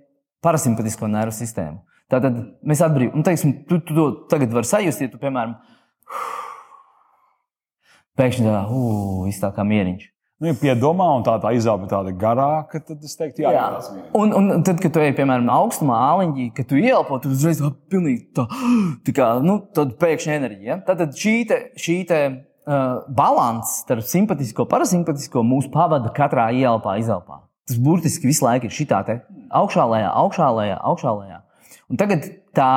[0.44, 1.80] parasimpātisko nervu sistēmu.
[2.12, 2.36] Tātad
[2.68, 5.56] mēs atbrīvojam, un teiksim, tu, tu to tagad vari sajust, ja tu, piemēram,
[8.18, 10.06] pēkšņi tā, uh, viss tā kā mieriņš.
[10.38, 13.64] Nu, ja piedomā, un tā, tā izelpa tāda garāka, tad es teiktu, jā, Jā.
[14.14, 17.72] Un, un tad, kad tu ej, piemēram, augstumā, āliņķī, kad tu ieelpo, tad uzreiz tā
[17.90, 18.44] pilnīgi tā,
[19.08, 20.68] tā kā, nu, tad pēkšņi enerģija.
[20.70, 20.78] Ja?
[20.86, 22.86] Tad, tad šī te, šī te uh,
[23.18, 27.42] balans starp simpātisko un parasimpātisko mūs pavada katrā ielpā, izelpā.
[27.66, 29.18] Tas burtiski visu laiku ir šitā te
[29.58, 31.42] augšā, lejā, augšā, lejā, augšā, lejā.
[31.90, 32.70] Un tagad tā,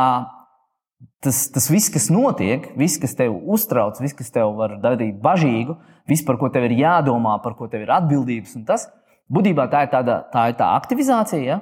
[1.24, 5.78] tas, tas viss, kas notiek, viss, kas tev uztrauc, viss, kas tev var darīt bažīgu,
[6.10, 8.88] viss, par ko tev ir jādomā, par ko tev ir atbildības, un tas
[9.32, 11.44] būtībā tā ir, tāda, tā, ir tā aktivizācija.
[11.46, 11.60] Ja?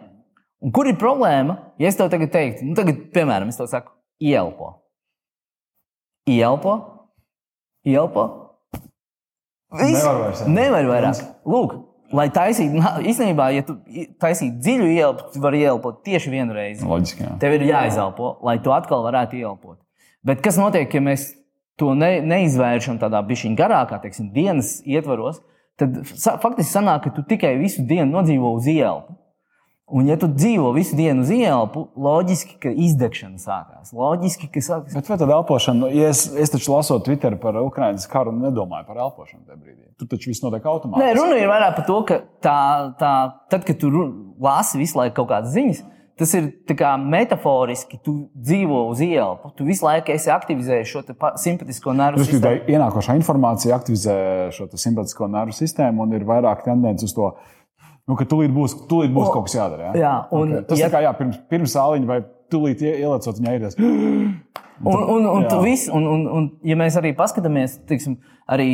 [0.63, 1.60] Un kur ir problēma?
[1.80, 3.93] Ja es tev tagad teiktu, nu, tagad, piemēram, es tev saku,
[4.24, 4.74] ielpo.
[6.30, 6.76] Ielpo,
[7.88, 8.26] ielpo.
[9.69, 10.02] Viss.
[10.02, 10.50] Nevar vairs, jā.
[10.50, 11.19] Nevar vairāk.
[11.50, 11.76] Lūk,
[12.15, 13.76] lai taisītu, īstenībā, ja tu
[14.22, 16.88] taisītu dziļu ielpu, tu vari ielpot tieši vienu reizi.
[16.88, 17.26] Loģiski.
[17.26, 17.36] Jā.
[17.41, 19.78] Tev ir jāizelpo, lai tu atkal varētu ielpot.
[20.26, 21.30] Bet kas notiek, ja mēs
[21.80, 25.39] to ne, neizvēršam tādā bišķiņā garākā, teiksim, dienas ietvaros,
[25.80, 26.02] tad
[26.43, 29.15] faktiski sanāk, ka tu tikai visu dienu nodzīvo uz ielpu.
[29.89, 33.89] Un, ja tu dzīvo visu dienu uz ielpu, loģiski, ka izdegšana sākās.
[33.97, 34.93] Loģiski, ka sākās.
[34.93, 39.02] Bet vai tad elpošana, ja es, es taču lasot Twitter par Ukraiņas karu, nedomāju par
[39.08, 39.88] elpošanu tajā brīdī.
[39.97, 41.17] Tur taču viss notiek Nē, automātiski.
[41.17, 42.60] runa ir vairāk par to, ka tā,
[43.02, 43.13] tā,
[43.49, 43.89] tad, kad tu
[44.39, 45.82] lasi visu laiku kaut kādas ziņas,
[46.19, 47.99] tas ir kā metaforiski.
[48.06, 51.04] Tu dzīvo uz ielpu, tu visu laiku esi aktivizējis šo
[51.39, 52.75] simpātisko nervu Respektīvi, sistēmu.
[52.78, 54.17] ienākošā informācija aktivizē
[54.56, 57.34] šo simpātisko nervu sistēmu un ir vairāk tendence uz to,
[58.10, 59.93] nu, ka tūlīt būs, tūlīt būs O, kaut kas jādara.
[59.98, 60.65] jā, un okay.
[60.72, 60.93] Tas ja- ja...
[60.95, 62.19] kā jā, pirms, pirms sāliņa vai
[62.50, 63.78] tūlīt ie- ielecot viņai ir tas.
[64.80, 65.58] Un, un, un, Jā.
[65.60, 68.13] vis, un, un, un, ja mēs arī paskatāmies, teiksim,
[68.48, 68.69] arī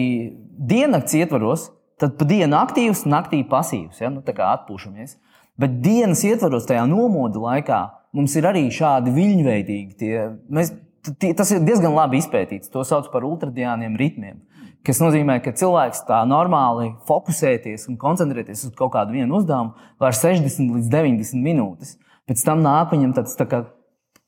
[0.54, 1.64] diennakts ietvaros,
[1.98, 4.04] tad pa dienu aktīvs, naktī pasīvs.
[4.04, 4.12] Ja?
[4.14, 5.16] Nu, tā kā atpūšamies.
[5.58, 7.80] Bet dienas ietvaros, tajā nomoda laikā,
[8.14, 9.98] mums ir arī šādi viļņveidīgi.
[9.98, 10.14] Tie,
[10.54, 10.76] mēs,
[11.18, 12.70] tie, tas ir diezgan labi izpētīts.
[12.70, 14.44] To sauc par ultradiāniem ritmiem.
[14.86, 20.14] Tas nozīmē, ka cilvēks tā normāli fokusēties un koncentrēties uz kaut kādu vienu uzdevumu var
[20.14, 21.96] 60 līdz 90 minūtes.
[22.30, 23.64] Pēc tam nāk viņam tāds tā kā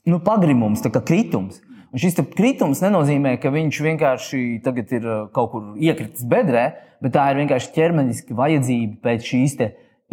[0.10, 1.60] nu, pagrimums, tā kā kritums.
[1.93, 6.65] Un šis kritums nenozīmē, ka viņš vienkārši ir uh, kaut kur iekritis bedrē,
[7.02, 9.58] bet tā ir vienkārši ķermeniska vajadzība pēc šīs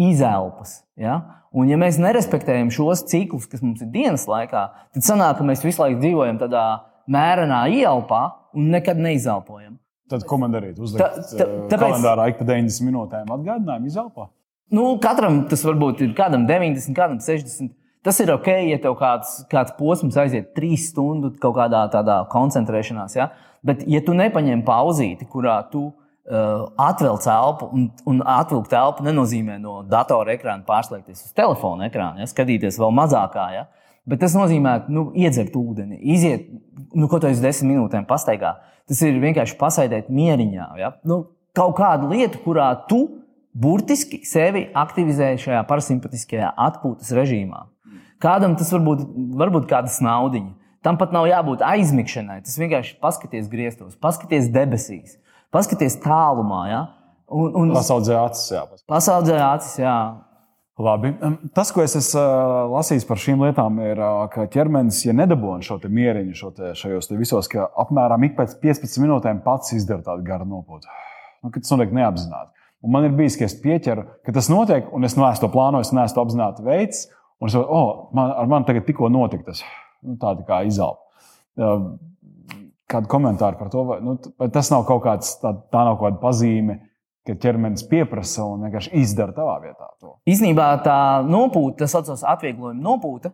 [0.01, 0.83] izelpas.
[1.01, 1.21] Ja?
[1.55, 5.65] Un, ja mēs nerespektējam šos ciklus, kas mums ir dienas laikā, tad sanāk, ka mēs
[5.65, 6.65] visu laiku dzīvojam tādā
[7.11, 8.23] mērenā ielpā
[8.55, 9.79] un nekad neizelpojam.
[10.15, 10.79] Tad ko man darīt?
[10.79, 14.29] Uzlikt ta- tā, tāpēc- kalendārā ik pa 90 minūtēm atgādinājumu izelpā.
[14.75, 17.73] Nu, katram tas varbūt ir kādam 90, kādam 60.
[18.05, 23.15] Tas ir ok, ja tev kāds, kāds posms aiziet trīs stundu kaut kādā tādā koncentrēšanās.
[23.17, 23.31] Ja?
[23.65, 29.57] Bet, ja tu nepaņem pauzīti, kurā tu uh, atvelc elpu, un, un atvilkt elpu nenozīmē
[29.61, 32.29] no datora ekrāna pārslēgties uz telefona ekrāna, ja?
[32.29, 33.47] skatīties vēl mazākā.
[33.57, 33.65] Ja?
[34.09, 36.51] Bet tas nozīmē, nu, iedzert ūdeni, iziet
[36.93, 38.59] nu, kaut kādā desmit minūtēm pastaigā.
[38.89, 40.67] Tas ir vienkārši pasēdēt mieriņā.
[40.77, 40.91] Ja?
[41.09, 41.23] Nu,
[41.57, 43.07] kaut kādu lietu, kurā tu
[43.55, 47.65] burtiski sevi aktivizē šajā parasimpatiskajā atpūtas režīmā.
[48.21, 49.07] Kādam tas var būt,
[49.41, 50.53] varbūt kāda naudiņa.
[50.85, 52.43] Tam pat nav jābūt aizmigšanai.
[52.45, 55.17] Tas vienkārši paskaties griestos, paskaties debesīs,
[55.55, 56.61] paskaties tālumā.
[56.69, 56.83] Ja?
[57.33, 58.51] Un, un Pasaudzē acis.
[58.53, 58.67] Jā.
[58.91, 59.97] pasaudzē acis, jā.
[60.79, 61.13] Labi.
[61.55, 65.63] Tas, ko es esmu uh, lasījis par šīm lietām, ir, uh, ka ķermenis, ja nedabūna
[65.63, 70.03] šo mieriņu šo te, šajos te visos, ka apmēram ik pēc 15 minūtēm pats izdara
[70.03, 70.91] tādu garu nopūtu.
[71.45, 72.51] Nu, tas notiek neapzināti.
[72.85, 75.93] Un man ir bijis, ka es pieķeru, ka tas notiek, un es neesmu to plānojis,
[75.93, 77.05] es neesmu to apzināti veids.
[77.39, 79.63] Un es saprotu, oh, man, ar mani tagad tikko notika tas
[80.03, 81.01] nu, tā, kā izelpa.
[82.91, 83.87] Kādu komentāru par to?
[83.89, 86.81] Vai, nu, vai tas nav kaut kāds, tā, tā nav kaut kāda pazīme,
[87.25, 90.19] ka ķermenis pieprasa un vienkārši izdara tavā vietā to.
[90.29, 93.33] Īsnībā tā nopūta, tas saucamais atvieglojuma nopūta,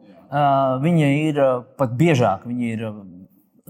[0.84, 1.42] viņa ir
[1.80, 2.46] pat biežāk.
[2.46, 2.86] Viņa ir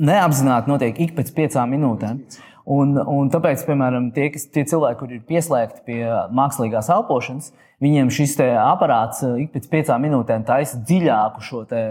[0.01, 2.23] neapzināti notiek ik pēc piecām minūtēm.
[2.71, 6.01] Un, un tāpēc, piemēram, tie, kas, tie cilvēki, kuriem ir pieslēgti pie
[6.37, 7.51] mākslīgās elpošanas,
[7.83, 11.83] viņiem šis aparāts ik pēc piecām minūtēm taisa dziļāku šo te.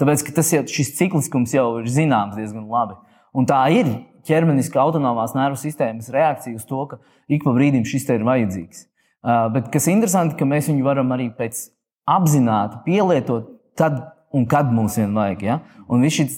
[0.00, 2.98] Tāpēc, tas jau, šis cikliskums jau ir zināms diezgan labi.
[3.36, 3.88] Un tā ir
[4.26, 7.00] ķermeniska autonomās nervu sistēmas reakcija uz to, ka
[7.32, 8.84] ik pa brīdim šis te ir vajadzīgs.
[9.26, 11.64] Uh, bet kas interesanti, ka mēs viņu varam arī pēc
[12.06, 13.98] apzināti pielietot tad,
[14.36, 15.42] un kad mums vien vajag.
[15.46, 15.60] Ja?
[15.90, 16.36] Un viss šis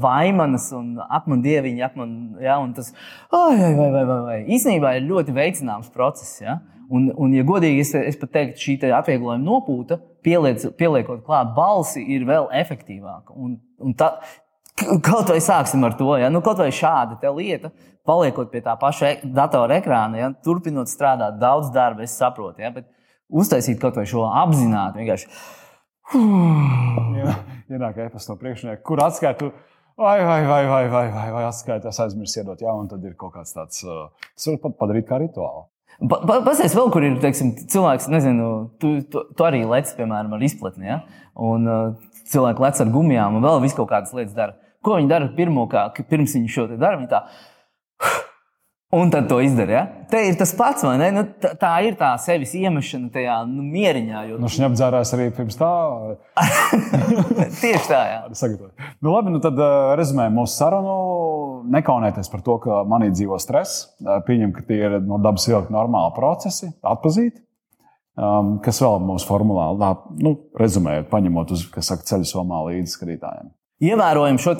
[0.00, 2.58] vaimanas un akmens dieviņš, akmens, ja?
[2.62, 2.92] un tas
[3.32, 4.38] ai, ai, vai, vai, vai, vai.
[4.56, 6.38] īstenībā ir ļoti veicināms process.
[6.44, 6.60] Ja?
[6.92, 11.54] Un, un, ja godīgi, es, es pat teiktu, šī te atvieglojuma nopūta, pieliec, pieliekot klāt
[11.56, 13.34] balsi, ir vēl efektīvāka.
[13.40, 14.12] Un, un k-
[15.08, 16.30] kaut vai sāksim ar to, ja?
[16.32, 17.70] nu, kaut vai šāda lieta,
[18.06, 20.30] paliekot pie tā paša ek- datora ekrāna, ja?
[20.44, 22.62] turpinot strādāt daudz darba, es saprotu.
[22.64, 22.72] Ja?
[22.74, 22.88] Bet
[23.30, 25.62] uztaisīt kaut vai šo apzināti, vienkārši
[27.72, 29.48] Ienāk e-pasta no priekšnieka, kur atskaitu
[29.96, 33.32] vai, vai, vai, vai, vai, vai, vai atskaitās, aizmirst iedot, jā, un tad ir kaut
[33.38, 35.64] kāds tāds, uh, tas var pat padarīt kā rituālu.
[36.10, 38.48] Pa, pa, Pastāstiet, vēl kur ir teiksim, cilvēks, nezinu,
[38.82, 40.90] tu, tu, tu arī lec, piemēram, ar izplatni.
[40.90, 41.00] Ja?
[41.40, 44.58] Un uh, cilvēki lec ar gumijām un vēl visu kaut kādas lietas dara.
[44.84, 46.98] Ko viņi dara pirmo, kā, pirms viņi šo dara?
[47.00, 47.24] Viņi tā,
[48.94, 49.72] Un tad to izdara.
[49.72, 49.82] Ja?
[50.10, 51.08] Te ir tas pats, vai ne?
[51.14, 54.20] Nu, tā, tā ir tā sevis iemešana tajā nu, mieriņā.
[54.28, 54.36] Jo...
[54.38, 55.70] Nu, Viņš apdzērās arī pirms tā.
[57.62, 58.20] Tieši tā, jā.
[59.02, 60.94] Nu, labi, nu tad uh, rezumējam mūsu sarunu.
[61.74, 63.88] Nekaunēties par to, ka manī dzīvo stress.
[63.98, 67.42] Uh, pieņem, ka tie ir no dabas ilgi normāli procesi, atpazīt.
[68.14, 69.90] Um, kas vēl mūsu formulā, lā,
[70.22, 73.50] nu, rezumējot, paņemot uz saka, ceļu somā līdzi skatītājiem.
[73.82, 74.54] Ievērojam šo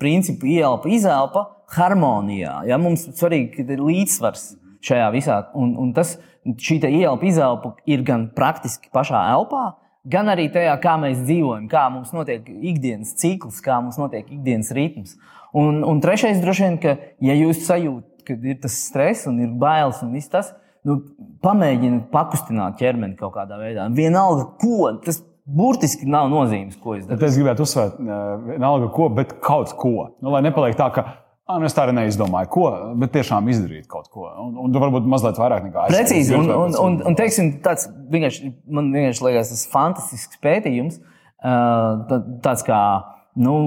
[0.00, 2.60] principu, ielpa, izelpa harmonijā.
[2.68, 2.78] Ja?
[2.80, 4.50] Mums svarīgi, ir līdzsvars
[4.84, 5.38] šajā visā.
[5.56, 9.70] Un, un tas, šī ielpa, izelpa ir gan praktiski pašā elpā,
[10.04, 14.72] gan arī tajā, kā mēs dzīvojam, kā mums notiek ikdienas cikls, kā mums notiek ikdienas
[14.76, 15.16] ritms.
[15.56, 19.52] Un, un trešais, droši vien, ka, ja jūs sajūtat, ka ir tas stress un ir
[19.60, 20.52] bailes un viss tas,
[20.84, 20.98] nu,
[21.44, 23.86] pamēģiniet pakustināt ķermeni kaut kādā veidā.
[23.94, 27.20] Vienalga, ko tas burtiski nav nozīmes, ko es daru.
[27.26, 28.00] Es gribētu uzsvērt,
[28.48, 30.10] vienalga, ko, bet kaut ko.
[30.24, 31.06] Nu, lai nepaliek tā, ka
[31.44, 34.30] Ah, nu es tā arī neizdomāju, ko, bet tiešām izdarīt kaut ko.
[34.40, 35.92] Un, un varbūt mazliet vairāk nekā es.
[35.92, 41.02] Precīzi, un, un, un, un teiksim, tāds vienkārši, man vienkārši liekas, tas fantastisks pētījums,
[42.46, 42.78] tāds kā
[43.36, 43.58] nu,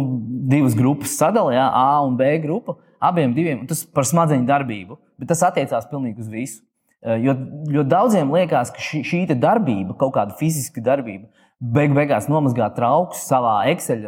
[0.50, 5.46] divas grupas sadalījā, A un B grupa, abiem diviem, tas par smadzeņu darbību, bet tas
[5.46, 6.64] attiecās pilnīgi uz visu.
[7.22, 7.38] Jo,
[7.70, 13.26] jo daudziem liekas, ka šī, šī darbība, kaut kāda fiziska darbība, beig beigās nomazgāt traukus
[13.30, 14.06] savā Excel,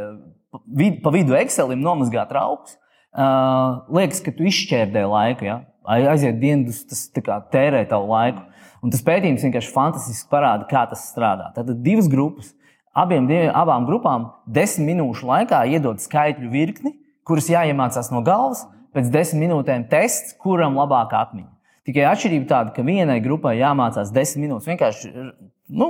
[1.04, 2.78] pa vidu Excelim nomazgāt traukus
[3.10, 5.56] Uh, liekas, ka tu izšķērdē laiku, ja?
[5.90, 8.44] aiziet dienas, tas kā, tērē tavu laiku.
[8.86, 11.50] Un tas pētījums vienkārši fantastiski parāda, kā tas strādā.
[11.56, 12.52] Tad divas grupas,
[12.94, 16.94] abiem, abām grupām desmit minūšu laikā iedod skaitļu virkni,
[17.26, 18.68] kuras jāiemācās no galvas.
[18.94, 21.50] Pēc desmit minūtēm tests, kuram labāk atmiņa.
[21.90, 24.70] Tikai atšķirība tāda, ka vienai grupai jāmācās desmit minūtes.
[24.70, 25.12] Vienkārši
[25.74, 25.90] nu,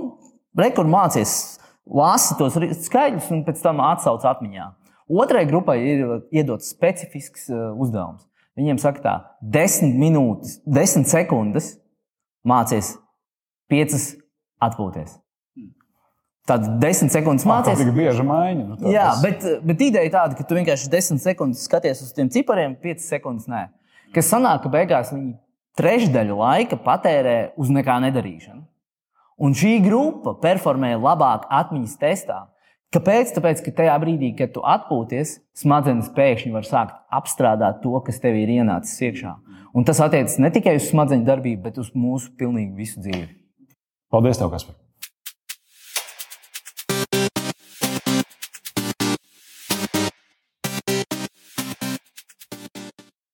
[0.57, 1.59] rekur mācīties,
[1.89, 4.71] lasi tos skaitļus un pēc tam atsauc atmiņā.
[5.09, 8.27] Otrai grupai ir iedots specifisks uh, uzdevums.
[8.59, 11.77] Viņiem saka, tā, desmit minūtes, desmit sekundes
[12.45, 12.93] mācies,
[13.71, 14.11] piecas
[14.61, 15.15] atpūties.
[16.49, 17.81] Tad desmit sekundes mācīties.
[17.81, 18.63] Tā ir bieža maiņa.
[18.65, 19.21] Nu, Jā, tas...
[19.21, 23.45] bet, bet ideja tāda, ka tu vienkārši desmit sekundes skaties uz tiem cipariem, piecas sekundes
[23.49, 23.67] nē.
[24.15, 25.35] Kas sanāk, ka beigās viņi
[25.77, 28.63] trešdaļu laika patērē uz nekā nedarīšanu.
[29.39, 32.39] Un šī grupa performē labāk atmiņas testā
[32.89, 33.35] Kāpēc?
[33.35, 38.39] Tāpēc, ka tajā brīdī, kad tu atpūties, smadzenes pēkšņi var sākt apstrādāt to, kas tev
[38.39, 39.35] ir ienācis iekšā.
[39.77, 43.27] Un tas attiecas ne tikai uz smadzeņu darbību, bet uz mūsu pilnīgi visu dzīvi.
[44.09, 44.88] Paldies, tev, Kaspar!